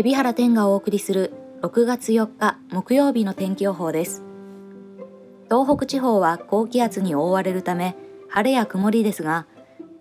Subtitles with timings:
[0.00, 4.22] 海老原天がお送りする6月4日木曜日の天気予報です。
[5.46, 7.96] 東北地方は高気圧に覆われるため
[8.28, 9.48] 晴れや曇りですが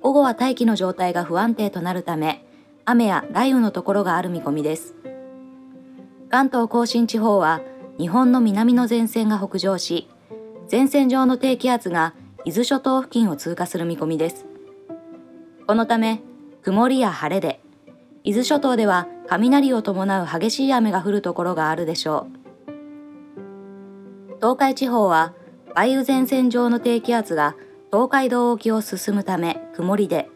[0.03, 2.45] 午後は大気の状態が不安定となるため
[2.85, 4.93] 雨や雷雨のところがある見込みです。
[6.29, 7.61] 関東甲信地方は
[7.97, 10.07] 日本の南の前線が北上し
[10.71, 12.13] 前線上の低気圧が
[12.45, 14.45] 伊豆諸島付近を通過する見込みです。
[15.65, 16.21] このため
[16.61, 17.61] 曇りや晴れで
[18.23, 22.47] 伊豆諸島では雷を伴う激しい雨が降るところがあるでしょう。
[24.37, 25.33] 東海地方は
[25.75, 27.55] 梅雨前線上の低気圧が
[27.91, 30.29] 東海道沖を進むため曇りで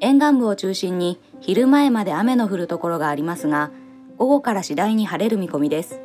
[0.00, 3.70] 沿岸部を中心に昼前まで雨の降るところがありますが
[4.18, 6.00] 午後から次第に晴れる見込みです。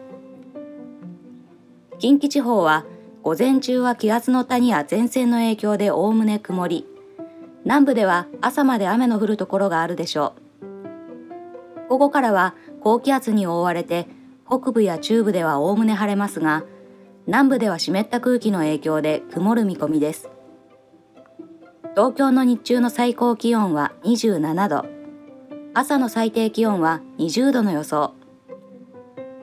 [2.00, 2.86] 近畿地方は
[3.24, 6.86] 午前中は気圧の谷や前線の影響でおおむね曇り。
[7.64, 10.45] 南部では朝まで雨の降るところがあるでしょう。
[11.90, 14.08] 午後からは高気圧に覆われて
[14.48, 16.64] 北部や中部ではおおむね晴れますが
[17.28, 20.30] 南部では湿った空気の影響で曇る見込みです。
[21.96, 24.86] 東京の日中の最高気温は27度。
[25.74, 28.14] 朝の最低気温は20度の予想。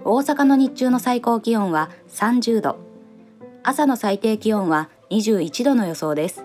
[0.05, 2.79] 大阪の日中の最高気温は30度。
[3.63, 6.45] 朝の最低気温は21度の予想です。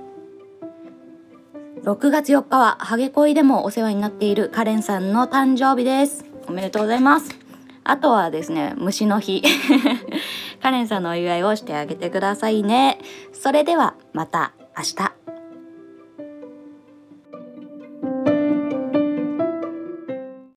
[1.88, 6.26] 6月4日はハゲ恋でもお世話になっているカレンさんの誕生日です。
[6.46, 7.30] おめでとうございます。
[7.86, 9.42] あとはですね虫の日。
[10.62, 13.00] カレンさんのお祝いをしてあげてくださいね。
[13.32, 15.27] それではまた明日。